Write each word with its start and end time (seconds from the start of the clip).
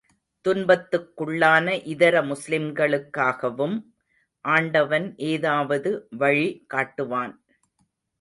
துன்பத்துக்குள்ளான 0.45 1.73
இதர 1.83 2.21
முஸ்லிம்களுக்காகவும் 2.21 3.75
ஆண்டவன் 4.45 5.05
ஏதாவது 5.27 5.91
வழி 6.17 6.65
காட்டுவான். 6.73 7.35